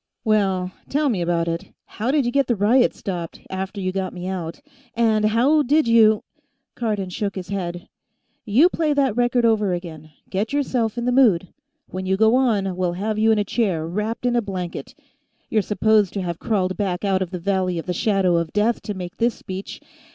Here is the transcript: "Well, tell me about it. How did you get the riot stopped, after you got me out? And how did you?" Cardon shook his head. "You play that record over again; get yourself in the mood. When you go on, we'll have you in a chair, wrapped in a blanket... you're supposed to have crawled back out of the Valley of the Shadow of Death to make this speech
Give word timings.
"Well, 0.23 0.71
tell 0.89 1.09
me 1.09 1.21
about 1.21 1.47
it. 1.47 1.75
How 1.85 2.09
did 2.09 2.25
you 2.25 2.31
get 2.31 2.47
the 2.47 2.55
riot 2.55 2.95
stopped, 2.95 3.39
after 3.51 3.79
you 3.79 3.91
got 3.91 4.13
me 4.15 4.25
out? 4.25 4.59
And 4.95 5.25
how 5.25 5.61
did 5.61 5.87
you?" 5.87 6.23
Cardon 6.75 7.11
shook 7.11 7.35
his 7.35 7.49
head. 7.49 7.87
"You 8.43 8.67
play 8.67 8.93
that 8.93 9.15
record 9.15 9.45
over 9.45 9.73
again; 9.75 10.09
get 10.27 10.53
yourself 10.53 10.97
in 10.97 11.05
the 11.05 11.11
mood. 11.11 11.49
When 11.91 12.07
you 12.07 12.17
go 12.17 12.33
on, 12.33 12.75
we'll 12.75 12.93
have 12.93 13.19
you 13.19 13.31
in 13.31 13.37
a 13.37 13.43
chair, 13.45 13.85
wrapped 13.87 14.25
in 14.25 14.35
a 14.35 14.41
blanket... 14.41 14.95
you're 15.51 15.61
supposed 15.61 16.13
to 16.13 16.23
have 16.23 16.39
crawled 16.39 16.75
back 16.77 17.05
out 17.05 17.21
of 17.21 17.29
the 17.29 17.37
Valley 17.37 17.77
of 17.77 17.85
the 17.85 17.93
Shadow 17.93 18.37
of 18.37 18.51
Death 18.53 18.81
to 18.81 18.95
make 18.95 19.17
this 19.17 19.35
speech 19.35 19.81